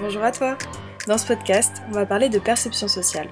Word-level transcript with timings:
Bonjour 0.00 0.22
à 0.22 0.32
toi 0.32 0.56
Dans 1.06 1.18
ce 1.18 1.26
podcast, 1.26 1.82
on 1.90 1.92
va 1.92 2.06
parler 2.06 2.30
de 2.30 2.38
perception 2.38 2.88
sociale. 2.88 3.28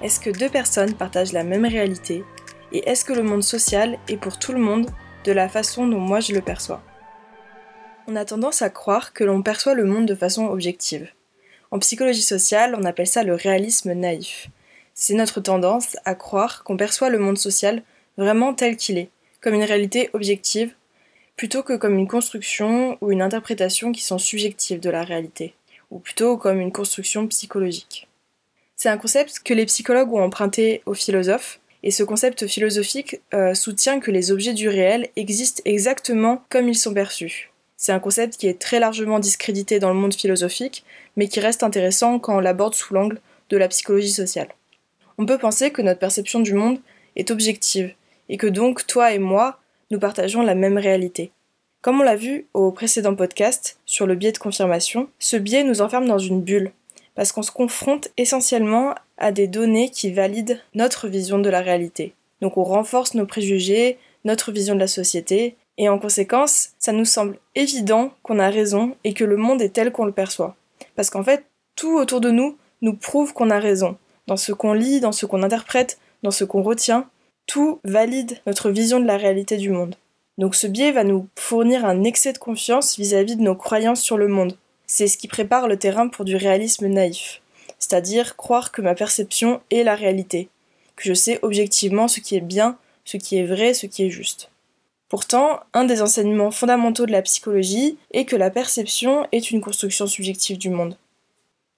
Est-ce 0.00 0.20
que 0.20 0.30
deux 0.30 0.48
personnes 0.48 0.94
partagent 0.94 1.32
la 1.32 1.42
même 1.42 1.66
réalité? 1.66 2.22
Et 2.70 2.88
est-ce 2.88 3.04
que 3.04 3.12
le 3.12 3.24
monde 3.24 3.42
social 3.42 3.98
est 4.06 4.16
pour 4.16 4.38
tout 4.38 4.52
le 4.52 4.60
monde 4.60 4.88
de 5.24 5.32
la 5.32 5.48
façon 5.48 5.88
dont 5.88 5.98
moi 5.98 6.20
je 6.20 6.32
le 6.32 6.40
perçois? 6.40 6.84
On 8.06 8.14
a 8.14 8.24
tendance 8.24 8.62
à 8.62 8.70
croire 8.70 9.12
que 9.12 9.24
l'on 9.24 9.42
perçoit 9.42 9.74
le 9.74 9.86
monde 9.86 10.06
de 10.06 10.14
façon 10.14 10.46
objective. 10.46 11.08
En 11.72 11.80
psychologie 11.80 12.22
sociale, 12.22 12.76
on 12.78 12.84
appelle 12.84 13.08
ça 13.08 13.24
le 13.24 13.34
réalisme 13.34 13.92
naïf. 13.92 14.50
C'est 14.94 15.14
notre 15.14 15.40
tendance 15.40 15.96
à 16.04 16.14
croire 16.14 16.62
qu'on 16.62 16.76
perçoit 16.76 17.10
le 17.10 17.18
monde 17.18 17.38
social 17.38 17.82
vraiment 18.18 18.54
tel 18.54 18.76
qu'il 18.76 18.98
est, 18.98 19.10
comme 19.40 19.54
une 19.54 19.64
réalité 19.64 20.10
objective, 20.12 20.76
plutôt 21.36 21.64
que 21.64 21.76
comme 21.76 21.98
une 21.98 22.06
construction 22.06 22.98
ou 23.00 23.10
une 23.10 23.22
interprétation 23.22 23.90
qui 23.90 24.04
sont 24.04 24.18
subjectives 24.18 24.78
de 24.78 24.90
la 24.90 25.02
réalité 25.02 25.56
ou 25.90 25.98
plutôt 25.98 26.36
comme 26.36 26.60
une 26.60 26.72
construction 26.72 27.26
psychologique. 27.26 28.08
C'est 28.76 28.88
un 28.88 28.98
concept 28.98 29.40
que 29.44 29.54
les 29.54 29.66
psychologues 29.66 30.12
ont 30.12 30.22
emprunté 30.22 30.82
aux 30.86 30.94
philosophes, 30.94 31.60
et 31.82 31.90
ce 31.90 32.02
concept 32.02 32.46
philosophique 32.46 33.20
euh, 33.34 33.54
soutient 33.54 34.00
que 34.00 34.10
les 34.10 34.32
objets 34.32 34.54
du 34.54 34.68
réel 34.68 35.08
existent 35.16 35.62
exactement 35.64 36.42
comme 36.48 36.68
ils 36.68 36.78
sont 36.78 36.94
perçus. 36.94 37.50
C'est 37.76 37.92
un 37.92 38.00
concept 38.00 38.36
qui 38.38 38.46
est 38.46 38.58
très 38.58 38.80
largement 38.80 39.18
discrédité 39.18 39.78
dans 39.78 39.92
le 39.92 39.98
monde 39.98 40.14
philosophique, 40.14 40.84
mais 41.16 41.28
qui 41.28 41.40
reste 41.40 41.62
intéressant 41.62 42.18
quand 42.18 42.36
on 42.36 42.40
l'aborde 42.40 42.74
sous 42.74 42.94
l'angle 42.94 43.20
de 43.50 43.56
la 43.58 43.68
psychologie 43.68 44.12
sociale. 44.12 44.48
On 45.18 45.26
peut 45.26 45.38
penser 45.38 45.70
que 45.70 45.82
notre 45.82 46.00
perception 46.00 46.40
du 46.40 46.54
monde 46.54 46.78
est 47.16 47.30
objective, 47.30 47.94
et 48.28 48.38
que 48.38 48.46
donc 48.46 48.86
toi 48.86 49.12
et 49.12 49.18
moi, 49.18 49.60
nous 49.90 49.98
partageons 49.98 50.42
la 50.42 50.54
même 50.54 50.78
réalité. 50.78 51.30
Comme 51.84 52.00
on 52.00 52.04
l'a 52.04 52.16
vu 52.16 52.46
au 52.54 52.70
précédent 52.70 53.14
podcast 53.14 53.78
sur 53.84 54.06
le 54.06 54.14
biais 54.14 54.32
de 54.32 54.38
confirmation, 54.38 55.10
ce 55.18 55.36
biais 55.36 55.64
nous 55.64 55.82
enferme 55.82 56.06
dans 56.06 56.18
une 56.18 56.40
bulle, 56.40 56.72
parce 57.14 57.30
qu'on 57.30 57.42
se 57.42 57.50
confronte 57.50 58.08
essentiellement 58.16 58.94
à 59.18 59.32
des 59.32 59.48
données 59.48 59.90
qui 59.90 60.10
valident 60.10 60.58
notre 60.74 61.08
vision 61.08 61.38
de 61.38 61.50
la 61.50 61.60
réalité. 61.60 62.14
Donc 62.40 62.56
on 62.56 62.64
renforce 62.64 63.12
nos 63.12 63.26
préjugés, 63.26 63.98
notre 64.24 64.50
vision 64.50 64.74
de 64.74 64.80
la 64.80 64.86
société, 64.86 65.56
et 65.76 65.90
en 65.90 65.98
conséquence, 65.98 66.70
ça 66.78 66.92
nous 66.92 67.04
semble 67.04 67.36
évident 67.54 68.14
qu'on 68.22 68.38
a 68.38 68.48
raison 68.48 68.96
et 69.04 69.12
que 69.12 69.24
le 69.24 69.36
monde 69.36 69.60
est 69.60 69.74
tel 69.74 69.92
qu'on 69.92 70.06
le 70.06 70.12
perçoit. 70.12 70.56
Parce 70.96 71.10
qu'en 71.10 71.22
fait, 71.22 71.44
tout 71.76 71.98
autour 71.98 72.22
de 72.22 72.30
nous 72.30 72.56
nous 72.80 72.94
prouve 72.94 73.34
qu'on 73.34 73.50
a 73.50 73.58
raison. 73.58 73.98
Dans 74.26 74.38
ce 74.38 74.52
qu'on 74.52 74.72
lit, 74.72 75.00
dans 75.00 75.12
ce 75.12 75.26
qu'on 75.26 75.42
interprète, 75.42 75.98
dans 76.22 76.30
ce 76.30 76.44
qu'on 76.44 76.62
retient, 76.62 77.10
tout 77.46 77.78
valide 77.84 78.38
notre 78.46 78.70
vision 78.70 79.00
de 79.00 79.06
la 79.06 79.18
réalité 79.18 79.58
du 79.58 79.68
monde. 79.68 79.96
Donc 80.36 80.54
ce 80.54 80.66
biais 80.66 80.92
va 80.92 81.04
nous 81.04 81.28
fournir 81.36 81.84
un 81.84 82.02
excès 82.02 82.32
de 82.32 82.38
confiance 82.38 82.96
vis-à-vis 82.96 83.36
de 83.36 83.42
nos 83.42 83.54
croyances 83.54 84.00
sur 84.00 84.16
le 84.16 84.28
monde. 84.28 84.56
C'est 84.86 85.06
ce 85.06 85.16
qui 85.16 85.28
prépare 85.28 85.68
le 85.68 85.78
terrain 85.78 86.08
pour 86.08 86.24
du 86.24 86.36
réalisme 86.36 86.88
naïf, 86.88 87.40
c'est-à-dire 87.78 88.36
croire 88.36 88.72
que 88.72 88.82
ma 88.82 88.94
perception 88.94 89.60
est 89.70 89.84
la 89.84 89.94
réalité, 89.94 90.48
que 90.96 91.04
je 91.04 91.14
sais 91.14 91.38
objectivement 91.42 92.08
ce 92.08 92.20
qui 92.20 92.36
est 92.36 92.40
bien, 92.40 92.76
ce 93.04 93.16
qui 93.16 93.38
est 93.38 93.46
vrai, 93.46 93.74
ce 93.74 93.86
qui 93.86 94.04
est 94.04 94.10
juste. 94.10 94.50
Pourtant, 95.08 95.60
un 95.72 95.84
des 95.84 96.02
enseignements 96.02 96.50
fondamentaux 96.50 97.06
de 97.06 97.12
la 97.12 97.22
psychologie 97.22 97.96
est 98.10 98.24
que 98.24 98.36
la 98.36 98.50
perception 98.50 99.26
est 99.30 99.50
une 99.52 99.60
construction 99.60 100.06
subjective 100.06 100.58
du 100.58 100.70
monde. 100.70 100.96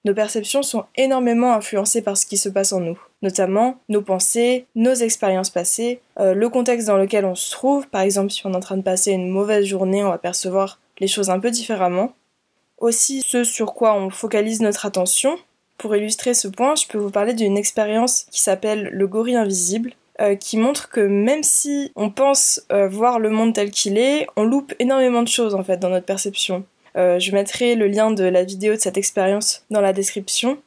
Nos 0.07 0.13
perceptions 0.13 0.63
sont 0.63 0.85
énormément 0.95 1.53
influencées 1.53 2.01
par 2.01 2.15
ce 2.15 2.25
qui 2.25 2.37
se 2.37 2.47
passe 2.47 2.71
en 2.71 2.79
nous, 2.79 2.97
notamment 3.21 3.75
nos 3.89 4.01
pensées, 4.01 4.65
nos 4.73 4.93
expériences 4.93 5.49
passées, 5.49 5.99
euh, 6.17 6.33
le 6.33 6.47
contexte 6.47 6.87
dans 6.87 6.95
lequel 6.95 7.25
on 7.25 7.35
se 7.35 7.51
trouve, 7.51 7.89
par 7.89 7.99
exemple 7.99 8.31
si 8.31 8.47
on 8.47 8.53
est 8.53 8.55
en 8.55 8.61
train 8.61 8.77
de 8.77 8.83
passer 8.83 9.11
une 9.11 9.27
mauvaise 9.27 9.65
journée, 9.65 10.05
on 10.05 10.09
va 10.09 10.17
percevoir 10.17 10.79
les 10.99 11.07
choses 11.07 11.29
un 11.29 11.41
peu 11.41 11.51
différemment. 11.51 12.13
Aussi 12.77 13.21
ce 13.21 13.43
sur 13.43 13.73
quoi 13.73 13.95
on 13.95 14.09
focalise 14.09 14.61
notre 14.61 14.85
attention. 14.85 15.37
Pour 15.77 15.93
illustrer 15.93 16.33
ce 16.33 16.47
point, 16.47 16.75
je 16.75 16.87
peux 16.87 16.97
vous 16.97 17.11
parler 17.11 17.33
d'une 17.33 17.57
expérience 17.57 18.27
qui 18.31 18.41
s'appelle 18.41 18.89
le 18.93 19.07
gorille 19.07 19.35
invisible, 19.35 19.91
euh, 20.21 20.35
qui 20.35 20.55
montre 20.55 20.87
que 20.87 21.01
même 21.01 21.43
si 21.43 21.91
on 21.97 22.11
pense 22.11 22.61
euh, 22.71 22.87
voir 22.87 23.19
le 23.19 23.29
monde 23.29 23.53
tel 23.53 23.71
qu'il 23.71 23.97
est, 23.97 24.25
on 24.37 24.45
loupe 24.45 24.73
énormément 24.79 25.21
de 25.21 25.27
choses 25.27 25.53
en 25.53 25.65
fait 25.65 25.77
dans 25.77 25.89
notre 25.89 26.05
perception. 26.05 26.63
Euh, 26.97 27.19
je 27.19 27.31
mettrai 27.31 27.75
le 27.75 27.87
lien 27.87 28.11
de 28.11 28.23
la 28.23 28.43
vidéo 28.43 28.73
de 28.73 28.79
cette 28.79 28.97
expérience 28.97 29.63
dans 29.69 29.81
la 29.81 29.93
description. 29.93 30.57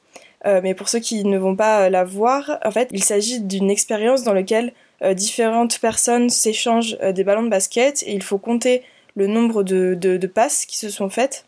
Euh, 0.46 0.60
mais 0.62 0.74
pour 0.74 0.88
ceux 0.88 1.00
qui 1.00 1.24
ne 1.24 1.38
vont 1.38 1.56
pas 1.56 1.82
euh, 1.82 1.90
la 1.90 2.04
voir, 2.04 2.58
en 2.64 2.70
fait, 2.70 2.88
il 2.92 3.04
s'agit 3.04 3.40
d'une 3.40 3.70
expérience 3.70 4.22
dans 4.22 4.34
laquelle 4.34 4.72
différentes 5.14 5.78
personnes 5.78 6.28
s'échangent 6.28 6.98
des 6.98 7.24
ballons 7.24 7.44
de 7.44 7.48
basket 7.48 8.02
et 8.02 8.12
il 8.12 8.22
faut 8.22 8.36
compter 8.36 8.82
le 9.16 9.26
nombre 9.26 9.62
de, 9.62 9.94
de, 9.94 10.26
passes 10.26 10.66
qui 10.66 10.76
se 10.76 10.90
sont 10.90 11.08
faites. 11.08 11.46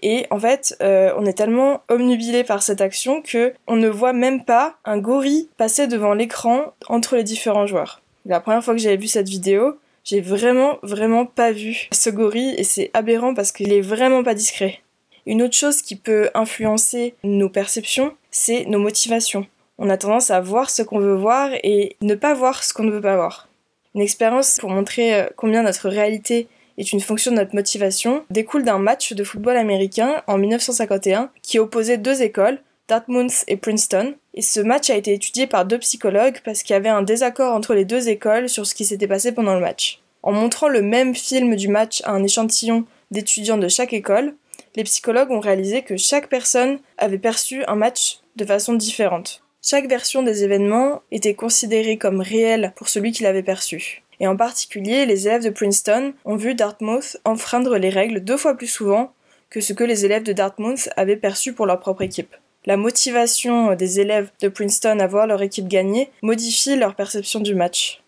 Et 0.00 0.24
en 0.30 0.38
fait, 0.38 0.74
on 0.80 1.26
est 1.26 1.36
tellement 1.36 1.82
omnubilé 1.90 2.44
par 2.44 2.62
cette 2.62 2.80
action 2.80 3.20
que 3.20 3.52
on 3.66 3.76
ne 3.76 3.88
voit 3.88 4.14
même 4.14 4.42
pas 4.42 4.76
un 4.86 4.96
gorille 4.96 5.50
passer 5.58 5.86
devant 5.86 6.14
l'écran 6.14 6.72
entre 6.88 7.16
les 7.16 7.24
différents 7.24 7.66
joueurs. 7.66 8.00
La 8.24 8.40
première 8.40 8.64
fois 8.64 8.72
que 8.72 8.80
j'avais 8.80 8.96
vu 8.96 9.06
cette 9.06 9.28
vidéo, 9.28 9.76
j'ai 10.08 10.22
vraiment, 10.22 10.78
vraiment 10.82 11.26
pas 11.26 11.52
vu 11.52 11.88
ce 11.92 12.08
gorille 12.08 12.54
et 12.56 12.64
c'est 12.64 12.90
aberrant 12.94 13.34
parce 13.34 13.52
qu'il 13.52 13.74
est 13.74 13.82
vraiment 13.82 14.22
pas 14.22 14.32
discret. 14.32 14.80
Une 15.26 15.42
autre 15.42 15.54
chose 15.54 15.82
qui 15.82 15.96
peut 15.96 16.30
influencer 16.32 17.14
nos 17.24 17.50
perceptions, 17.50 18.14
c'est 18.30 18.64
nos 18.64 18.78
motivations. 18.78 19.46
On 19.76 19.90
a 19.90 19.98
tendance 19.98 20.30
à 20.30 20.40
voir 20.40 20.70
ce 20.70 20.80
qu'on 20.80 20.98
veut 20.98 21.14
voir 21.14 21.50
et 21.62 21.96
ne 22.00 22.14
pas 22.14 22.32
voir 22.32 22.64
ce 22.64 22.72
qu'on 22.72 22.84
ne 22.84 22.90
veut 22.90 23.02
pas 23.02 23.16
voir. 23.16 23.48
Une 23.94 24.00
expérience 24.00 24.56
pour 24.58 24.70
montrer 24.70 25.14
euh, 25.14 25.26
combien 25.36 25.62
notre 25.62 25.90
réalité 25.90 26.48
est 26.78 26.92
une 26.92 27.00
fonction 27.00 27.30
de 27.30 27.36
notre 27.36 27.54
motivation 27.54 28.24
découle 28.30 28.62
d'un 28.62 28.78
match 28.78 29.12
de 29.12 29.24
football 29.24 29.58
américain 29.58 30.22
en 30.26 30.38
1951 30.38 31.30
qui 31.42 31.58
opposait 31.58 31.98
deux 31.98 32.22
écoles, 32.22 32.60
Dartmouth 32.88 33.44
et 33.46 33.58
Princeton. 33.58 34.14
Et 34.38 34.42
ce 34.42 34.60
match 34.60 34.88
a 34.88 34.94
été 34.94 35.12
étudié 35.12 35.48
par 35.48 35.64
deux 35.64 35.80
psychologues 35.80 36.38
parce 36.44 36.62
qu'il 36.62 36.72
y 36.72 36.76
avait 36.76 36.88
un 36.88 37.02
désaccord 37.02 37.52
entre 37.56 37.74
les 37.74 37.84
deux 37.84 38.08
écoles 38.08 38.48
sur 38.48 38.68
ce 38.68 38.74
qui 38.76 38.84
s'était 38.84 39.08
passé 39.08 39.32
pendant 39.32 39.54
le 39.54 39.60
match. 39.60 40.00
En 40.22 40.30
montrant 40.30 40.68
le 40.68 40.80
même 40.80 41.12
film 41.16 41.56
du 41.56 41.66
match 41.66 42.02
à 42.04 42.12
un 42.12 42.22
échantillon 42.22 42.84
d'étudiants 43.10 43.58
de 43.58 43.66
chaque 43.66 43.92
école, 43.92 44.36
les 44.76 44.84
psychologues 44.84 45.32
ont 45.32 45.40
réalisé 45.40 45.82
que 45.82 45.96
chaque 45.96 46.28
personne 46.28 46.78
avait 46.98 47.18
perçu 47.18 47.64
un 47.66 47.74
match 47.74 48.20
de 48.36 48.44
façon 48.44 48.74
différente. 48.74 49.42
Chaque 49.60 49.88
version 49.88 50.22
des 50.22 50.44
événements 50.44 51.02
était 51.10 51.34
considérée 51.34 51.98
comme 51.98 52.20
réelle 52.20 52.72
pour 52.76 52.88
celui 52.88 53.10
qui 53.10 53.24
l'avait 53.24 53.42
perçu. 53.42 54.04
Et 54.20 54.28
en 54.28 54.36
particulier, 54.36 55.04
les 55.04 55.26
élèves 55.26 55.42
de 55.42 55.50
Princeton 55.50 56.14
ont 56.24 56.36
vu 56.36 56.54
Dartmouth 56.54 57.16
enfreindre 57.24 57.76
les 57.76 57.90
règles 57.90 58.20
deux 58.20 58.36
fois 58.36 58.54
plus 58.54 58.68
souvent 58.68 59.12
que 59.50 59.60
ce 59.60 59.72
que 59.72 59.82
les 59.82 60.04
élèves 60.04 60.22
de 60.22 60.32
Dartmouth 60.32 60.90
avaient 60.94 61.16
perçu 61.16 61.54
pour 61.54 61.66
leur 61.66 61.80
propre 61.80 62.02
équipe 62.02 62.36
la 62.68 62.76
motivation 62.76 63.74
des 63.74 63.98
élèves 63.98 64.30
de 64.42 64.48
Princeton 64.48 65.00
à 65.00 65.06
voir 65.06 65.26
leur 65.26 65.40
équipe 65.40 65.68
gagner 65.68 66.10
modifie 66.20 66.76
leur 66.76 66.94
perception 66.94 67.40
du 67.40 67.54
match. 67.54 68.02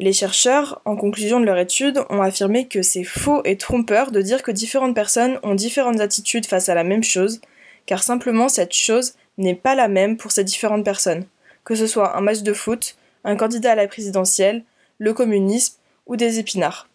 Les 0.00 0.12
chercheurs, 0.12 0.82
en 0.84 0.96
conclusion 0.96 1.40
de 1.40 1.46
leur 1.46 1.56
étude, 1.56 2.04
ont 2.10 2.20
affirmé 2.20 2.68
que 2.68 2.82
c'est 2.82 3.04
faux 3.04 3.40
et 3.46 3.56
trompeur 3.56 4.12
de 4.12 4.20
dire 4.20 4.42
que 4.42 4.50
différentes 4.50 4.94
personnes 4.94 5.40
ont 5.42 5.54
différentes 5.54 6.00
attitudes 6.00 6.44
face 6.44 6.68
à 6.68 6.74
la 6.74 6.84
même 6.84 7.02
chose, 7.02 7.40
car 7.86 8.02
simplement 8.02 8.50
cette 8.50 8.74
chose 8.74 9.14
n'est 9.38 9.54
pas 9.54 9.74
la 9.74 9.88
même 9.88 10.18
pour 10.18 10.30
ces 10.30 10.44
différentes 10.44 10.84
personnes, 10.84 11.24
que 11.64 11.74
ce 11.74 11.86
soit 11.86 12.14
un 12.14 12.20
match 12.20 12.42
de 12.42 12.52
foot, 12.52 12.96
un 13.24 13.36
candidat 13.36 13.72
à 13.72 13.76
la 13.76 13.88
présidentielle, 13.88 14.62
le 14.98 15.14
communisme 15.14 15.78
ou 16.04 16.16
des 16.16 16.38
épinards. 16.38 16.86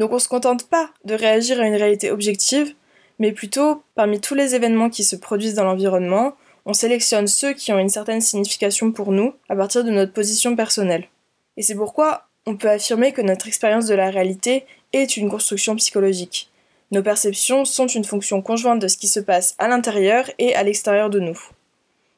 Donc 0.00 0.12
on 0.12 0.18
se 0.18 0.28
contente 0.28 0.68
pas 0.68 0.90
de 1.04 1.14
réagir 1.14 1.60
à 1.60 1.66
une 1.68 1.76
réalité 1.76 2.10
objective, 2.10 2.74
mais 3.18 3.32
plutôt, 3.32 3.82
parmi 3.94 4.20
tous 4.20 4.34
les 4.34 4.54
événements 4.54 4.90
qui 4.90 5.04
se 5.04 5.16
produisent 5.16 5.54
dans 5.54 5.64
l'environnement, 5.64 6.34
on 6.66 6.72
sélectionne 6.72 7.26
ceux 7.26 7.52
qui 7.52 7.72
ont 7.72 7.78
une 7.78 7.88
certaine 7.88 8.20
signification 8.20 8.92
pour 8.92 9.10
nous 9.10 9.34
à 9.48 9.56
partir 9.56 9.84
de 9.84 9.90
notre 9.90 10.12
position 10.12 10.54
personnelle. 10.54 11.08
Et 11.56 11.62
c'est 11.62 11.74
pourquoi 11.74 12.28
on 12.46 12.56
peut 12.56 12.70
affirmer 12.70 13.12
que 13.12 13.22
notre 13.22 13.48
expérience 13.48 13.86
de 13.86 13.94
la 13.94 14.10
réalité 14.10 14.64
est 14.92 15.16
une 15.16 15.30
construction 15.30 15.76
psychologique. 15.76 16.50
Nos 16.90 17.02
perceptions 17.02 17.64
sont 17.64 17.86
une 17.86 18.04
fonction 18.04 18.40
conjointe 18.40 18.80
de 18.80 18.88
ce 18.88 18.96
qui 18.96 19.08
se 19.08 19.20
passe 19.20 19.54
à 19.58 19.68
l'intérieur 19.68 20.30
et 20.38 20.54
à 20.54 20.62
l'extérieur 20.62 21.10
de 21.10 21.20
nous. 21.20 21.38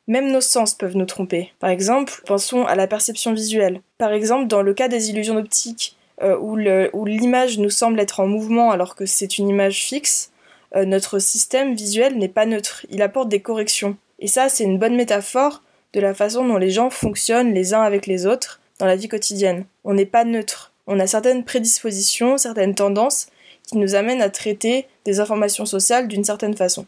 Même 0.07 0.31
nos 0.31 0.41
sens 0.41 0.75
peuvent 0.75 0.97
nous 0.97 1.07
tromper. 1.07 1.53
Par 1.59 1.71
exemple, 1.71 2.23
pensons 2.27 2.67
à 2.67 2.75
la 2.75 2.87
perception 2.87 3.33
visuelle. 3.33 3.81
Par 3.99 4.13
exemple, 4.13 4.47
dans 4.47 4.63
le 4.63 4.75
cas 4.75 4.89
des 4.89 5.11
illusions 5.11 5.37
optiques, 5.37 5.97
euh, 6.23 6.37
où 6.39 7.07
l'image 7.07 7.59
nous 7.59 7.71
semble 7.71 7.99
être 7.99 8.21
en 8.21 8.27
mouvement 8.27 8.71
alors 8.71 8.95
que 8.95 9.07
c'est 9.07 9.39
une 9.39 9.49
image 9.49 9.85
fixe, 9.85 10.31
euh, 10.77 10.85
notre 10.85 11.19
système 11.19 11.75
visuel 11.75 12.17
n'est 12.19 12.29
pas 12.29 12.47
neutre, 12.47 12.87
il 12.91 13.03
apporte 13.03 13.29
des 13.29 13.41
corrections. 13.41 13.97
Et 14.19 14.27
ça, 14.27 14.49
c'est 14.49 14.65
une 14.65 14.79
bonne 14.79 14.97
métaphore 14.97 15.63
de 15.93 16.01
la 16.01 16.15
façon 16.15 16.47
dont 16.47 16.59
les 16.59 16.71
gens 16.71 16.91
fonctionnent 16.91 17.55
les 17.55 17.75
uns 17.75 17.83
avec 17.83 18.07
les 18.07 18.27
autres 18.27 18.61
dans 18.79 18.87
la 18.87 18.97
vie 18.97 19.09
quotidienne. 19.09 19.65
On 19.85 19.95
n'est 19.95 20.07
pas 20.07 20.25
neutre. 20.25 20.73
On 20.87 21.01
a 21.01 21.07
certaines 21.07 21.45
prédispositions, 21.45 22.39
certaines 22.39 22.75
tendances 22.75 23.29
qui 23.67 23.79
nous 23.79 23.95
amènent 23.95 24.23
à 24.23 24.31
traiter 24.31 24.87
des 25.05 25.21
informations 25.21 25.67
sociales 25.67 26.09
d'une 26.09 26.25
certaine 26.25 26.57
façon. 26.57 26.87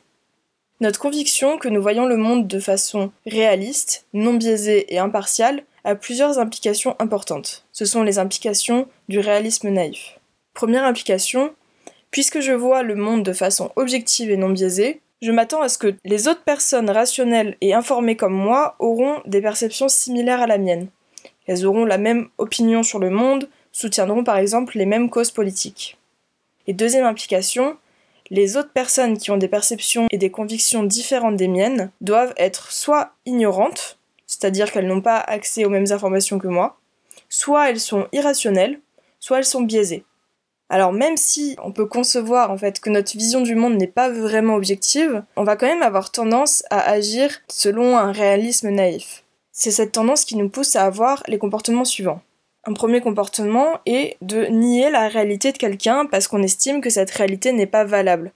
Notre 0.81 0.99
conviction 0.99 1.59
que 1.59 1.69
nous 1.69 1.81
voyons 1.81 2.07
le 2.07 2.17
monde 2.17 2.49
de 2.49 2.59
façon 2.59 3.13
réaliste, 3.27 4.07
non 4.15 4.35
biaisée 4.35 4.93
et 4.93 4.99
impartiale 4.99 5.63
a 5.85 5.95
plusieurs 5.95 6.39
implications 6.39 6.97
importantes. 6.99 7.65
Ce 7.73 7.85
sont 7.85 8.03
les 8.03 8.19
implications 8.19 8.89
du 9.09 9.21
réalisme 9.21 9.69
naïf. 9.69 10.19
Première 10.55 10.85
implication, 10.85 11.55
Puisque 12.13 12.41
je 12.41 12.53
vois 12.53 12.83
le 12.83 12.95
monde 12.95 13.25
de 13.25 13.33
façon 13.33 13.73
objective 13.75 14.31
et 14.31 14.37
non 14.37 14.51
biaisée, 14.51 15.01
Je 15.23 15.31
m'attends 15.31 15.63
à 15.63 15.69
ce 15.69 15.79
que 15.79 15.95
les 16.05 16.27
autres 16.27 16.43
personnes 16.43 16.91
rationnelles 16.91 17.57
et 17.61 17.75
informées 17.75 18.17
comme 18.17 18.35
moi 18.35 18.75
auront 18.81 19.21
des 19.25 19.41
perceptions 19.41 19.89
similaires 19.89 20.43
à 20.43 20.49
la 20.49 20.59
mienne. 20.59 20.89
Elles 21.47 21.65
auront 21.65 21.85
la 21.85 21.97
même 21.97 22.29
opinion 22.39 22.83
sur 22.83 22.99
le 22.99 23.09
monde, 23.09 23.49
soutiendront 23.71 24.25
par 24.25 24.37
exemple 24.37 24.77
les 24.77 24.85
mêmes 24.85 25.11
causes 25.11 25.31
politiques. 25.31 25.97
Et 26.67 26.73
deuxième 26.73 27.07
implication, 27.07 27.77
les 28.31 28.57
autres 28.57 28.73
personnes 28.73 29.17
qui 29.17 29.31
ont 29.31 29.37
des 29.37 29.47
perceptions 29.47 30.09
et 30.11 30.19
des 30.19 30.31
convictions 30.31 30.83
différentes 30.83 31.37
des 31.37 31.49
miennes 31.49 31.93
doivent 32.01 32.35
être 32.37 32.73
soit 32.73 33.13
ignorantes, 33.25 33.99
c'est-à-dire 34.27 34.73
qu'elles 34.73 34.89
n'ont 34.89 35.03
pas 35.03 35.19
accès 35.19 35.65
aux 35.65 35.71
mêmes 35.71 35.93
informations 35.93 36.41
que 36.41 36.49
moi, 36.49 36.81
soit 37.29 37.71
elles 37.71 37.81
sont 37.81 38.09
irrationnelles, 38.13 38.81
soit 39.21 39.39
elles 39.39 39.45
sont 39.45 39.63
biaisées. 39.63 40.05
Alors 40.73 40.95
même 40.95 41.19
si 41.19 41.55
on 41.63 41.71
peut 41.71 41.85
concevoir 41.85 42.51
en 42.51 42.57
fait 42.57 42.81
que 42.81 42.89
notre 42.89 43.13
vision 43.13 43.43
du 43.43 43.55
monde 43.55 43.77
n'est 43.77 43.87
pas 43.87 44.09
vraiment 44.09 44.55
objective, 44.55 45.23
on 45.37 45.45
va 45.45 45.55
quand 45.55 45.67
même 45.67 45.83
avoir 45.83 46.11
tendance 46.11 46.65
à 46.71 46.81
agir 46.91 47.31
selon 47.47 47.99
un 47.99 48.11
réalisme 48.11 48.71
naïf. 48.71 49.23
C'est 49.53 49.71
cette 49.71 49.93
tendance 49.93 50.25
qui 50.25 50.35
nous 50.35 50.49
pousse 50.49 50.75
à 50.75 50.87
avoir 50.87 51.23
les 51.29 51.37
comportements 51.37 51.85
suivants. 51.85 52.23
Un 52.65 52.73
premier 52.73 53.03
comportement 53.03 53.81
est 53.85 54.17
de 54.23 54.47
nier 54.47 54.89
la 54.89 55.09
réalité 55.09 55.53
de 55.53 55.59
quelqu'un 55.59 56.07
parce 56.07 56.27
qu'on 56.27 56.43
estime 56.43 56.81
que 56.81 56.89
cette 56.89 57.11
réalité 57.11 57.53
n'est 57.53 57.67
pas 57.67 57.85
valable. 57.85 58.33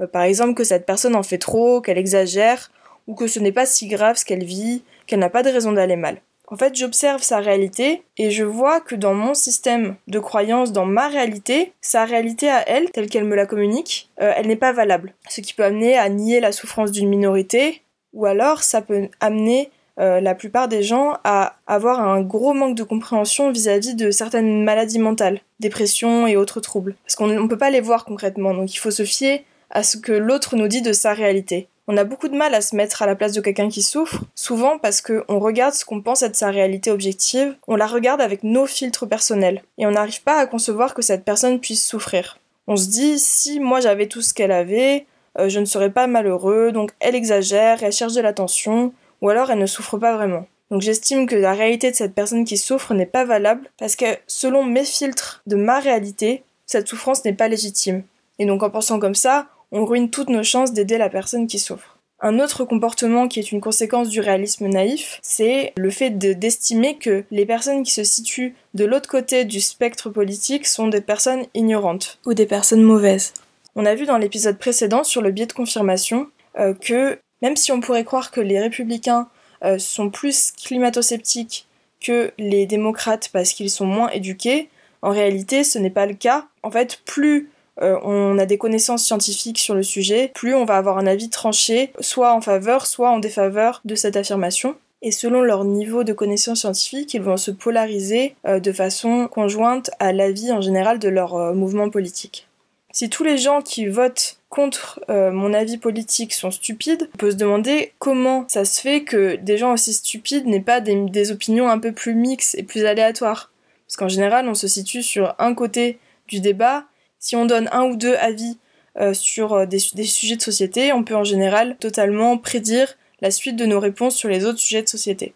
Euh, 0.00 0.06
par 0.06 0.22
exemple 0.22 0.54
que 0.54 0.62
cette 0.62 0.86
personne 0.86 1.16
en 1.16 1.24
fait 1.24 1.38
trop, 1.38 1.80
qu'elle 1.80 1.98
exagère, 1.98 2.70
ou 3.08 3.16
que 3.16 3.26
ce 3.26 3.40
n'est 3.40 3.50
pas 3.50 3.66
si 3.66 3.88
grave 3.88 4.16
ce 4.16 4.24
qu'elle 4.24 4.44
vit, 4.44 4.84
qu'elle 5.08 5.18
n'a 5.18 5.28
pas 5.28 5.42
de 5.42 5.50
raison 5.50 5.72
d'aller 5.72 5.96
mal. 5.96 6.20
En 6.52 6.56
fait, 6.56 6.74
j'observe 6.74 7.22
sa 7.22 7.38
réalité 7.38 8.02
et 8.18 8.32
je 8.32 8.42
vois 8.42 8.80
que 8.80 8.96
dans 8.96 9.14
mon 9.14 9.34
système 9.34 9.94
de 10.08 10.18
croyance, 10.18 10.72
dans 10.72 10.84
ma 10.84 11.06
réalité, 11.06 11.72
sa 11.80 12.04
réalité 12.04 12.50
à 12.50 12.68
elle, 12.68 12.90
telle 12.90 13.08
qu'elle 13.08 13.24
me 13.24 13.36
la 13.36 13.46
communique, 13.46 14.10
euh, 14.20 14.32
elle 14.36 14.48
n'est 14.48 14.56
pas 14.56 14.72
valable. 14.72 15.14
Ce 15.28 15.40
qui 15.40 15.54
peut 15.54 15.62
amener 15.62 15.96
à 15.96 16.08
nier 16.08 16.40
la 16.40 16.50
souffrance 16.50 16.90
d'une 16.90 17.08
minorité, 17.08 17.82
ou 18.12 18.26
alors 18.26 18.64
ça 18.64 18.82
peut 18.82 19.08
amener 19.20 19.70
euh, 20.00 20.20
la 20.20 20.34
plupart 20.34 20.66
des 20.66 20.82
gens 20.82 21.18
à 21.22 21.54
avoir 21.68 22.00
un 22.00 22.20
gros 22.20 22.52
manque 22.52 22.74
de 22.74 22.82
compréhension 22.82 23.52
vis-à-vis 23.52 23.94
de 23.94 24.10
certaines 24.10 24.64
maladies 24.64 24.98
mentales, 24.98 25.40
dépression 25.60 26.26
et 26.26 26.36
autres 26.36 26.60
troubles. 26.60 26.96
Parce 27.04 27.14
qu'on 27.14 27.28
ne 27.28 27.46
peut 27.46 27.58
pas 27.58 27.70
les 27.70 27.80
voir 27.80 28.04
concrètement, 28.04 28.54
donc 28.54 28.74
il 28.74 28.78
faut 28.78 28.90
se 28.90 29.04
fier 29.04 29.44
à 29.70 29.84
ce 29.84 29.98
que 29.98 30.12
l'autre 30.12 30.56
nous 30.56 30.66
dit 30.66 30.82
de 30.82 30.92
sa 30.92 31.12
réalité. 31.12 31.68
On 31.92 31.96
a 31.96 32.04
beaucoup 32.04 32.28
de 32.28 32.36
mal 32.36 32.54
à 32.54 32.60
se 32.60 32.76
mettre 32.76 33.02
à 33.02 33.06
la 33.06 33.16
place 33.16 33.32
de 33.32 33.40
quelqu'un 33.40 33.68
qui 33.68 33.82
souffre, 33.82 34.22
souvent 34.36 34.78
parce 34.78 35.00
qu'on 35.00 35.40
regarde 35.40 35.74
ce 35.74 35.84
qu'on 35.84 36.00
pense 36.00 36.22
être 36.22 36.36
sa 36.36 36.52
réalité 36.52 36.92
objective, 36.92 37.56
on 37.66 37.74
la 37.74 37.88
regarde 37.88 38.20
avec 38.20 38.44
nos 38.44 38.66
filtres 38.66 39.08
personnels, 39.08 39.64
et 39.76 39.86
on 39.86 39.90
n'arrive 39.90 40.22
pas 40.22 40.38
à 40.38 40.46
concevoir 40.46 40.94
que 40.94 41.02
cette 41.02 41.24
personne 41.24 41.58
puisse 41.58 41.84
souffrir. 41.84 42.38
On 42.68 42.76
se 42.76 42.86
dit, 42.86 43.18
si 43.18 43.58
moi 43.58 43.80
j'avais 43.80 44.06
tout 44.06 44.22
ce 44.22 44.32
qu'elle 44.32 44.52
avait, 44.52 45.06
euh, 45.36 45.48
je 45.48 45.58
ne 45.58 45.64
serais 45.64 45.90
pas 45.90 46.06
malheureux, 46.06 46.70
donc 46.70 46.92
elle 47.00 47.16
exagère, 47.16 47.82
elle 47.82 47.90
cherche 47.90 48.14
de 48.14 48.20
l'attention, 48.20 48.92
ou 49.20 49.28
alors 49.28 49.50
elle 49.50 49.58
ne 49.58 49.66
souffre 49.66 49.98
pas 49.98 50.14
vraiment. 50.14 50.46
Donc 50.70 50.82
j'estime 50.82 51.26
que 51.26 51.34
la 51.34 51.54
réalité 51.54 51.90
de 51.90 51.96
cette 51.96 52.14
personne 52.14 52.44
qui 52.44 52.56
souffre 52.56 52.94
n'est 52.94 53.04
pas 53.04 53.24
valable, 53.24 53.68
parce 53.78 53.96
que 53.96 54.16
selon 54.28 54.62
mes 54.62 54.84
filtres 54.84 55.42
de 55.48 55.56
ma 55.56 55.80
réalité, 55.80 56.44
cette 56.66 56.86
souffrance 56.86 57.24
n'est 57.24 57.32
pas 57.32 57.48
légitime. 57.48 58.04
Et 58.38 58.46
donc 58.46 58.62
en 58.62 58.70
pensant 58.70 59.00
comme 59.00 59.16
ça, 59.16 59.48
on 59.72 59.84
ruine 59.84 60.10
toutes 60.10 60.30
nos 60.30 60.42
chances 60.42 60.72
d'aider 60.72 60.98
la 60.98 61.08
personne 61.08 61.46
qui 61.46 61.58
souffre. 61.58 61.98
Un 62.22 62.38
autre 62.38 62.64
comportement 62.64 63.28
qui 63.28 63.40
est 63.40 63.50
une 63.50 63.62
conséquence 63.62 64.10
du 64.10 64.20
réalisme 64.20 64.68
naïf, 64.68 65.20
c'est 65.22 65.72
le 65.76 65.90
fait 65.90 66.10
d'estimer 66.10 66.98
que 66.98 67.24
les 67.30 67.46
personnes 67.46 67.82
qui 67.82 67.92
se 67.92 68.04
situent 68.04 68.54
de 68.74 68.84
l'autre 68.84 69.08
côté 69.08 69.46
du 69.46 69.60
spectre 69.60 70.10
politique 70.10 70.66
sont 70.66 70.88
des 70.88 71.00
personnes 71.00 71.46
ignorantes 71.54 72.18
ou 72.26 72.34
des 72.34 72.44
personnes 72.44 72.82
mauvaises. 72.82 73.32
On 73.74 73.86
a 73.86 73.94
vu 73.94 74.04
dans 74.04 74.18
l'épisode 74.18 74.58
précédent 74.58 75.02
sur 75.02 75.22
le 75.22 75.30
biais 75.30 75.46
de 75.46 75.54
confirmation 75.54 76.28
euh, 76.58 76.74
que 76.74 77.18
même 77.40 77.56
si 77.56 77.72
on 77.72 77.80
pourrait 77.80 78.04
croire 78.04 78.30
que 78.30 78.40
les 78.42 78.60
républicains 78.60 79.28
euh, 79.64 79.78
sont 79.78 80.10
plus 80.10 80.52
climato-sceptiques 80.52 81.66
que 82.00 82.32
les 82.38 82.66
démocrates 82.66 83.30
parce 83.32 83.52
qu'ils 83.52 83.70
sont 83.70 83.86
moins 83.86 84.10
éduqués, 84.10 84.68
en 85.00 85.10
réalité 85.10 85.64
ce 85.64 85.78
n'est 85.78 85.88
pas 85.88 86.06
le 86.06 86.14
cas. 86.14 86.48
En 86.62 86.70
fait, 86.70 87.00
plus 87.06 87.48
euh, 87.82 87.98
on 88.02 88.38
a 88.38 88.46
des 88.46 88.58
connaissances 88.58 89.04
scientifiques 89.04 89.58
sur 89.58 89.74
le 89.74 89.82
sujet, 89.82 90.30
plus 90.34 90.54
on 90.54 90.64
va 90.64 90.76
avoir 90.76 90.98
un 90.98 91.06
avis 91.06 91.30
tranché, 91.30 91.92
soit 92.00 92.34
en 92.34 92.40
faveur, 92.40 92.86
soit 92.86 93.10
en 93.10 93.18
défaveur 93.18 93.80
de 93.84 93.94
cette 93.94 94.16
affirmation. 94.16 94.76
Et 95.02 95.12
selon 95.12 95.40
leur 95.40 95.64
niveau 95.64 96.04
de 96.04 96.12
connaissances 96.12 96.60
scientifiques, 96.60 97.14
ils 97.14 97.22
vont 97.22 97.38
se 97.38 97.50
polariser 97.50 98.34
euh, 98.46 98.60
de 98.60 98.72
façon 98.72 99.28
conjointe 99.28 99.90
à 99.98 100.12
l'avis 100.12 100.52
en 100.52 100.60
général 100.60 100.98
de 100.98 101.08
leur 101.08 101.34
euh, 101.34 101.54
mouvement 101.54 101.88
politique. 101.88 102.46
Si 102.92 103.08
tous 103.08 103.22
les 103.22 103.38
gens 103.38 103.62
qui 103.62 103.86
votent 103.86 104.38
contre 104.48 105.00
mon 105.08 105.54
avis 105.54 105.78
politique 105.78 106.32
sont 106.32 106.50
stupides, 106.50 107.08
on 107.14 107.18
peut 107.18 107.30
se 107.30 107.36
demander 107.36 107.92
comment 108.00 108.46
ça 108.48 108.64
se 108.64 108.80
fait 108.80 109.04
que 109.04 109.36
des 109.36 109.56
gens 109.56 109.74
aussi 109.74 109.92
stupides 109.92 110.44
n'aient 110.46 110.58
pas 110.58 110.80
des, 110.80 111.04
des 111.04 111.30
opinions 111.30 111.68
un 111.68 111.78
peu 111.78 111.92
plus 111.92 112.16
mixtes 112.16 112.56
et 112.56 112.64
plus 112.64 112.84
aléatoires. 112.84 113.52
Parce 113.86 113.96
qu'en 113.96 114.08
général, 114.08 114.48
on 114.48 114.54
se 114.54 114.66
situe 114.66 115.04
sur 115.04 115.36
un 115.38 115.54
côté 115.54 116.00
du 116.26 116.40
débat 116.40 116.86
si 117.20 117.36
on 117.36 117.46
donne 117.46 117.68
un 117.70 117.84
ou 117.84 117.96
deux 117.96 118.16
avis 118.16 118.58
euh, 118.98 119.14
sur 119.14 119.52
euh, 119.52 119.66
des, 119.66 119.78
sujets 119.78 120.36
de 120.36 120.42
société, 120.42 120.92
on 120.92 121.04
peut 121.04 121.14
en 121.14 121.22
général 121.22 121.76
totalement 121.78 122.36
prédire 122.38 122.96
la 123.20 123.30
suite 123.30 123.54
de 123.54 123.66
nos 123.66 123.78
réponses 123.78 124.16
sur 124.16 124.28
les 124.28 124.44
autres 124.44 124.58
sujets 124.58 124.82
de 124.82 124.88
société. 124.88 125.34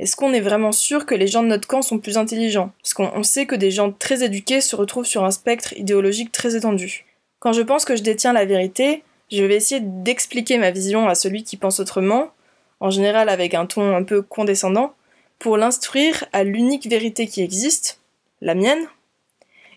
Est-ce 0.00 0.16
qu'on 0.16 0.32
est 0.32 0.40
vraiment 0.40 0.72
sûr 0.72 1.06
que 1.06 1.14
les 1.14 1.28
gens 1.28 1.44
de 1.44 1.48
notre 1.48 1.68
camp 1.68 1.80
sont 1.80 1.98
plus 1.98 2.18
intelligents? 2.18 2.72
Parce 2.82 2.94
qu'on 2.94 3.22
sait 3.22 3.46
que 3.46 3.54
des 3.54 3.70
gens 3.70 3.92
très 3.92 4.24
éduqués 4.24 4.60
se 4.60 4.74
retrouvent 4.74 5.06
sur 5.06 5.24
un 5.24 5.30
spectre 5.30 5.72
idéologique 5.74 6.32
très 6.32 6.56
étendu. 6.56 7.06
Quand 7.38 7.52
je 7.52 7.62
pense 7.62 7.84
que 7.84 7.94
je 7.94 8.02
détiens 8.02 8.32
la 8.32 8.44
vérité, 8.44 9.04
je 9.30 9.44
vais 9.44 9.54
essayer 9.54 9.80
d'expliquer 9.80 10.58
ma 10.58 10.72
vision 10.72 11.08
à 11.08 11.14
celui 11.14 11.44
qui 11.44 11.56
pense 11.56 11.78
autrement, 11.78 12.32
en 12.80 12.90
général 12.90 13.28
avec 13.28 13.54
un 13.54 13.66
ton 13.66 13.94
un 13.94 14.02
peu 14.02 14.20
condescendant, 14.20 14.94
pour 15.38 15.56
l'instruire 15.56 16.24
à 16.32 16.42
l'unique 16.42 16.88
vérité 16.88 17.28
qui 17.28 17.40
existe, 17.40 18.00
la 18.40 18.54
mienne, 18.54 18.86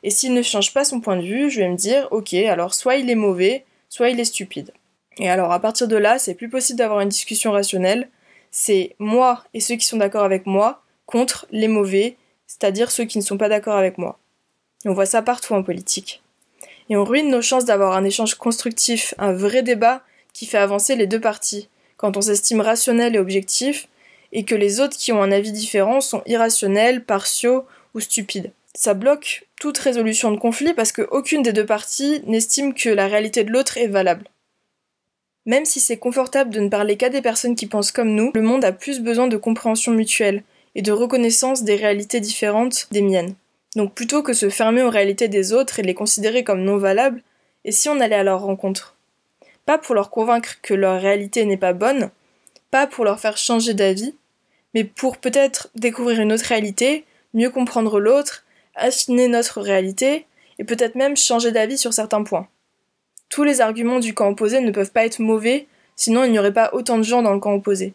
et 0.08 0.10
s'il 0.10 0.34
ne 0.34 0.42
change 0.42 0.74
pas 0.74 0.86
son 0.86 1.02
point 1.02 1.18
de 1.18 1.22
vue, 1.22 1.50
je 1.50 1.60
vais 1.60 1.68
me 1.68 1.76
dire, 1.76 2.08
ok, 2.12 2.34
alors 2.34 2.74
soit 2.74 2.96
il 2.96 3.10
est 3.10 3.16
mauvais, 3.16 3.66
soit 3.90 4.08
il 4.10 4.18
est 4.22 4.24
stupide. 4.24 4.72
Et 5.18 5.30
alors 5.30 5.52
à 5.52 5.60
partir 5.60 5.90
de 5.90 5.98
là, 5.98 6.18
c'est 6.18 6.34
plus 6.34 6.48
possible 6.48 6.80
d'avoir 6.80 7.02
une 7.02 7.10
discussion 7.10 7.52
rationnelle. 7.52 8.08
C'est 8.50 8.96
moi 9.00 9.44
et 9.54 9.60
ceux 9.60 9.76
qui 9.76 9.86
sont 9.86 9.98
d'accord 9.98 10.24
avec 10.24 10.46
moi 10.46 10.82
contre 11.08 11.46
les 11.52 11.68
mauvais, 11.68 12.16
c'est-à-dire 12.46 12.90
ceux 12.90 13.04
qui 13.04 13.18
ne 13.18 13.24
sont 13.24 13.38
pas 13.38 13.50
d'accord 13.50 13.76
avec 13.76 13.98
moi. 13.98 14.18
on 14.86 14.94
voit 14.94 15.06
ça 15.06 15.22
partout 15.22 15.54
en 15.56 15.62
politique. 15.62 16.24
Et 16.90 16.96
on 16.96 17.04
ruine 17.04 17.30
nos 17.30 17.42
chances 17.42 17.66
d'avoir 17.66 17.92
un 17.92 18.06
échange 18.06 18.36
constructif, 18.36 19.14
un 19.18 19.34
vrai 19.34 19.62
débat 19.62 20.04
qui 20.32 20.46
fait 20.46 20.58
avancer 20.58 20.96
les 20.96 21.08
deux 21.08 21.20
parties, 21.20 21.68
quand 21.98 22.16
on 22.16 22.22
s'estime 22.22 22.62
rationnel 22.62 23.18
et 23.18 23.20
objectif, 23.20 23.90
et 24.32 24.46
que 24.46 24.56
les 24.56 24.80
autres 24.80 24.96
qui 24.96 25.12
ont 25.12 25.22
un 25.22 25.34
avis 25.34 25.52
différent 25.52 26.00
sont 26.00 26.24
irrationnels, 26.28 27.04
partiaux 27.04 27.66
ou 27.94 28.00
stupides 28.00 28.54
ça 28.78 28.94
bloque 28.94 29.48
toute 29.60 29.80
résolution 29.80 30.32
de 30.32 30.38
conflit 30.38 30.76
parce 30.76 30.92
qu'aucune 30.92 31.42
des 31.42 31.52
deux 31.52 31.66
parties 31.66 32.22
n'estime 32.28 32.76
que 32.76 32.90
la 32.90 33.08
réalité 33.08 33.44
de 33.44 33.52
l'autre 33.52 33.80
est 33.80 33.88
valable. 33.88 34.26
Même 35.48 35.66
si 35.66 35.80
c'est 35.80 35.98
confortable 35.98 36.52
de 36.52 36.60
ne 36.60 36.70
parler 36.70 36.96
qu'à 36.96 37.10
des 37.10 37.24
personnes 37.24 37.56
qui 37.56 37.66
pensent 37.66 37.92
comme 37.92 38.14
nous, 38.14 38.32
le 38.36 38.42
monde 38.44 38.64
a 38.64 38.72
plus 38.72 39.00
besoin 39.00 39.26
de 39.26 39.36
compréhension 39.36 39.94
mutuelle 39.94 40.44
et 40.76 40.84
de 40.84 40.92
reconnaissance 40.92 41.64
des 41.64 41.76
réalités 41.76 42.20
différentes 42.20 42.88
des 42.92 43.02
miennes. 43.02 43.34
Donc 43.76 43.96
plutôt 43.96 44.22
que 44.22 44.34
se 44.34 44.50
fermer 44.50 44.84
aux 44.84 44.92
réalités 44.92 45.28
des 45.28 45.54
autres 45.54 45.80
et 45.80 45.84
les 45.84 45.96
considérer 45.96 46.44
comme 46.44 46.64
non 46.64 46.78
valables, 46.78 47.24
et 47.66 47.72
si 47.72 47.90
on 47.90 48.00
allait 48.00 48.16
à 48.16 48.24
leur 48.24 48.42
rencontre? 48.42 48.96
Pas 49.66 49.80
pour 49.80 49.96
leur 49.96 50.12
convaincre 50.12 50.62
que 50.62 50.76
leur 50.76 51.02
réalité 51.02 51.46
n'est 51.46 51.58
pas 51.58 51.74
bonne, 51.74 52.12
pas 52.70 52.86
pour 52.86 53.06
leur 53.06 53.20
faire 53.20 53.38
changer 53.38 53.74
d'avis, 53.74 54.14
mais 54.76 54.84
pour 54.84 55.18
peut-être 55.18 55.70
découvrir 55.74 56.22
une 56.22 56.32
autre 56.32 56.46
réalité, 56.46 57.06
mieux 57.34 57.50
comprendre 57.50 58.00
l'autre 58.00 58.44
affiner 58.78 59.28
notre 59.28 59.62
réalité 59.62 60.26
et 60.60 60.64
peut-être 60.64 60.96
même 60.96 61.18
changer 61.18 61.52
d'avis 61.52 61.78
sur 61.78 61.94
certains 61.94 62.24
points. 62.24 62.48
Tous 63.30 63.44
les 63.44 63.62
arguments 63.62 64.00
du 64.00 64.14
camp 64.14 64.30
opposé 64.30 64.62
ne 64.62 64.72
peuvent 64.72 64.92
pas 64.92 65.06
être 65.06 65.20
mauvais, 65.20 65.68
sinon 65.96 66.24
il 66.24 66.32
n'y 66.32 66.40
aurait 66.40 66.54
pas 66.54 66.70
autant 66.74 66.98
de 66.98 67.04
gens 67.04 67.22
dans 67.22 67.34
le 67.34 67.40
camp 67.40 67.54
opposé. 67.54 67.94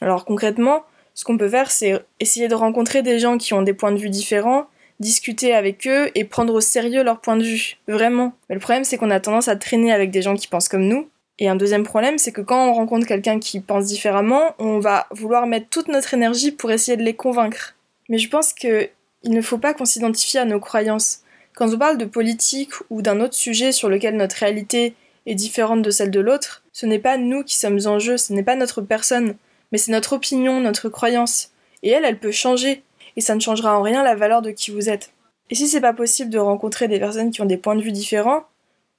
Alors 0.00 0.24
concrètement, 0.24 0.84
ce 1.14 1.24
qu'on 1.24 1.36
peut 1.36 1.48
faire, 1.48 1.70
c'est 1.70 2.00
essayer 2.20 2.48
de 2.48 2.54
rencontrer 2.54 3.02
des 3.02 3.18
gens 3.18 3.38
qui 3.38 3.52
ont 3.52 3.62
des 3.62 3.74
points 3.74 3.92
de 3.92 3.98
vue 3.98 4.10
différents, 4.10 4.66
discuter 5.00 5.52
avec 5.52 5.86
eux 5.86 6.10
et 6.14 6.24
prendre 6.24 6.54
au 6.54 6.60
sérieux 6.60 7.02
leur 7.02 7.20
point 7.20 7.36
de 7.36 7.42
vue, 7.42 7.76
vraiment. 7.88 8.32
Mais 8.48 8.54
le 8.54 8.60
problème, 8.60 8.84
c'est 8.84 8.96
qu'on 8.96 9.10
a 9.10 9.20
tendance 9.20 9.48
à 9.48 9.56
traîner 9.56 9.92
avec 9.92 10.10
des 10.10 10.22
gens 10.22 10.36
qui 10.36 10.48
pensent 10.48 10.68
comme 10.68 10.86
nous. 10.86 11.08
Et 11.40 11.48
un 11.48 11.56
deuxième 11.56 11.84
problème, 11.84 12.18
c'est 12.18 12.32
que 12.32 12.40
quand 12.40 12.68
on 12.68 12.72
rencontre 12.72 13.06
quelqu'un 13.06 13.38
qui 13.38 13.60
pense 13.60 13.86
différemment, 13.86 14.54
on 14.58 14.80
va 14.80 15.06
vouloir 15.10 15.46
mettre 15.46 15.68
toute 15.68 15.88
notre 15.88 16.14
énergie 16.14 16.50
pour 16.50 16.70
essayer 16.70 16.96
de 16.96 17.02
les 17.04 17.14
convaincre. 17.14 17.76
Mais 18.08 18.18
je 18.18 18.28
pense 18.28 18.52
que 18.52 18.88
il 19.22 19.32
ne 19.32 19.42
faut 19.42 19.58
pas 19.58 19.74
qu'on 19.74 19.84
s'identifie 19.84 20.38
à 20.38 20.44
nos 20.44 20.60
croyances. 20.60 21.20
Quand 21.54 21.72
on 21.72 21.78
parle 21.78 21.98
de 21.98 22.04
politique 22.04 22.72
ou 22.90 23.02
d'un 23.02 23.20
autre 23.20 23.34
sujet 23.34 23.72
sur 23.72 23.88
lequel 23.88 24.16
notre 24.16 24.36
réalité 24.36 24.94
est 25.26 25.34
différente 25.34 25.82
de 25.82 25.90
celle 25.90 26.10
de 26.10 26.20
l'autre, 26.20 26.62
ce 26.72 26.86
n'est 26.86 26.98
pas 26.98 27.16
nous 27.16 27.42
qui 27.42 27.56
sommes 27.56 27.80
en 27.86 27.98
jeu, 27.98 28.16
ce 28.16 28.32
n'est 28.32 28.42
pas 28.42 28.56
notre 28.56 28.80
personne, 28.80 29.34
mais 29.72 29.78
c'est 29.78 29.92
notre 29.92 30.14
opinion, 30.14 30.60
notre 30.60 30.88
croyance. 30.88 31.50
Et 31.82 31.90
elle, 31.90 32.04
elle 32.04 32.18
peut 32.18 32.32
changer, 32.32 32.82
et 33.16 33.20
ça 33.20 33.34
ne 33.34 33.40
changera 33.40 33.78
en 33.78 33.82
rien 33.82 34.02
la 34.02 34.14
valeur 34.14 34.42
de 34.42 34.50
qui 34.50 34.70
vous 34.70 34.88
êtes. 34.88 35.12
Et 35.50 35.54
si 35.54 35.66
c'est 35.66 35.80
pas 35.80 35.92
possible 35.92 36.30
de 36.30 36.38
rencontrer 36.38 36.88
des 36.88 36.98
personnes 36.98 37.30
qui 37.30 37.40
ont 37.40 37.46
des 37.46 37.56
points 37.56 37.76
de 37.76 37.82
vue 37.82 37.92
différents, 37.92 38.44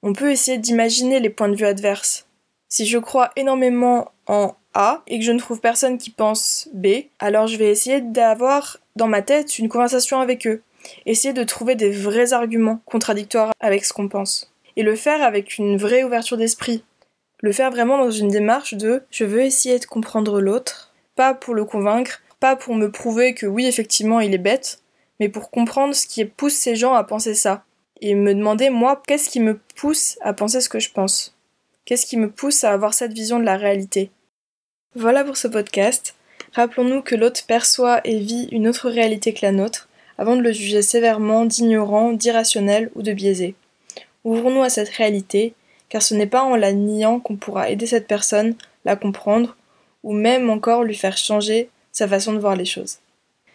on 0.02 0.12
peut 0.12 0.30
essayer 0.30 0.58
d'imaginer 0.58 1.20
les 1.20 1.30
points 1.30 1.48
de 1.48 1.56
vue 1.56 1.66
adverses. 1.66 2.26
Si 2.68 2.86
je 2.86 2.98
crois 2.98 3.30
énormément 3.36 4.12
en 4.26 4.54
A 4.74 5.02
et 5.06 5.18
que 5.18 5.24
je 5.24 5.32
ne 5.32 5.38
trouve 5.38 5.60
personne 5.60 5.98
qui 5.98 6.10
pense 6.10 6.68
B, 6.72 6.86
alors 7.18 7.46
je 7.46 7.56
vais 7.56 7.70
essayer 7.70 8.00
d'avoir 8.00 8.78
dans 8.96 9.08
ma 9.08 9.22
tête 9.22 9.58
une 9.58 9.68
conversation 9.68 10.20
avec 10.20 10.46
eux. 10.46 10.62
Essayer 11.06 11.34
de 11.34 11.44
trouver 11.44 11.74
des 11.74 11.90
vrais 11.90 12.32
arguments 12.32 12.80
contradictoires 12.84 13.52
avec 13.60 13.84
ce 13.84 13.92
qu'on 13.92 14.08
pense. 14.08 14.52
Et 14.76 14.82
le 14.82 14.96
faire 14.96 15.22
avec 15.22 15.58
une 15.58 15.76
vraie 15.76 16.04
ouverture 16.04 16.36
d'esprit. 16.36 16.84
Le 17.40 17.52
faire 17.52 17.70
vraiment 17.70 17.98
dans 17.98 18.10
une 18.10 18.28
démarche 18.28 18.74
de 18.74 19.02
je 19.10 19.24
veux 19.24 19.42
essayer 19.42 19.78
de 19.78 19.86
comprendre 19.86 20.40
l'autre, 20.40 20.92
pas 21.16 21.34
pour 21.34 21.54
le 21.54 21.64
convaincre, 21.64 22.22
pas 22.38 22.56
pour 22.56 22.74
me 22.74 22.90
prouver 22.90 23.34
que 23.34 23.46
oui, 23.46 23.66
effectivement, 23.66 24.20
il 24.20 24.34
est 24.34 24.38
bête, 24.38 24.80
mais 25.18 25.28
pour 25.28 25.50
comprendre 25.50 25.94
ce 25.94 26.06
qui 26.06 26.24
pousse 26.24 26.54
ces 26.54 26.76
gens 26.76 26.94
à 26.94 27.04
penser 27.04 27.34
ça. 27.34 27.64
Et 28.00 28.14
me 28.14 28.34
demander, 28.34 28.70
moi, 28.70 29.02
qu'est-ce 29.06 29.28
qui 29.28 29.40
me 29.40 29.58
pousse 29.76 30.18
à 30.22 30.32
penser 30.32 30.60
ce 30.60 30.70
que 30.70 30.78
je 30.78 30.90
pense? 30.90 31.36
Qu'est-ce 31.84 32.06
qui 32.06 32.16
me 32.16 32.30
pousse 32.30 32.64
à 32.64 32.72
avoir 32.72 32.94
cette 32.94 33.12
vision 33.12 33.38
de 33.38 33.44
la 33.44 33.56
réalité? 33.56 34.10
Voilà 34.96 35.22
pour 35.22 35.36
ce 35.36 35.46
podcast. 35.46 36.16
Rappelons-nous 36.52 37.02
que 37.02 37.14
l'autre 37.14 37.46
perçoit 37.46 38.00
et 38.02 38.18
vit 38.18 38.48
une 38.50 38.66
autre 38.66 38.90
réalité 38.90 39.32
que 39.32 39.46
la 39.46 39.52
nôtre, 39.52 39.88
avant 40.18 40.34
de 40.34 40.42
le 40.42 40.50
juger 40.50 40.82
sévèrement 40.82 41.44
d'ignorant, 41.44 42.12
d'irrationnel 42.12 42.90
ou 42.96 43.02
de 43.02 43.12
biaisé. 43.12 43.54
Ouvrons-nous 44.24 44.64
à 44.64 44.68
cette 44.68 44.88
réalité, 44.88 45.54
car 45.90 46.02
ce 46.02 46.14
n'est 46.14 46.26
pas 46.26 46.42
en 46.42 46.56
la 46.56 46.72
niant 46.72 47.20
qu'on 47.20 47.36
pourra 47.36 47.70
aider 47.70 47.86
cette 47.86 48.08
personne, 48.08 48.56
la 48.84 48.96
comprendre, 48.96 49.56
ou 50.02 50.12
même 50.12 50.50
encore 50.50 50.82
lui 50.82 50.96
faire 50.96 51.16
changer 51.16 51.68
sa 51.92 52.08
façon 52.08 52.32
de 52.32 52.40
voir 52.40 52.56
les 52.56 52.64
choses. 52.64 52.96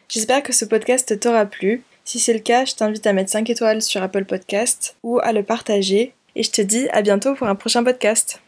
J'espère 0.08 0.42
que 0.42 0.54
ce 0.54 0.64
podcast 0.64 1.20
t'aura 1.20 1.46
plu. 1.46 1.84
Si 2.06 2.18
c'est 2.18 2.34
le 2.34 2.40
cas, 2.40 2.64
je 2.64 2.76
t'invite 2.76 3.06
à 3.08 3.12
mettre 3.12 3.32
5 3.32 3.50
étoiles 3.50 3.82
sur 3.82 4.02
Apple 4.02 4.24
Podcast 4.24 4.96
ou 5.04 5.20
à 5.20 5.34
le 5.34 5.44
partager 5.44 6.14
et 6.36 6.44
je 6.44 6.52
te 6.52 6.62
dis 6.62 6.88
à 6.94 7.02
bientôt 7.02 7.36
pour 7.36 7.48
un 7.48 7.56
prochain 7.56 7.84
podcast. 7.84 8.40